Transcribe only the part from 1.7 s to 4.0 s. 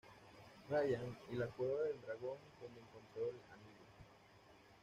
del dragón donde encontró el anillo.